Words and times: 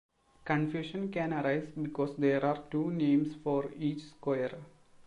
Confusion 0.45 1.11
can 1.11 1.31
arise 1.31 1.67
because 1.79 2.17
there 2.17 2.43
are 2.43 2.63
two 2.71 2.89
names 2.89 3.35
for 3.43 3.71
each 3.77 4.01
square. 4.01 4.57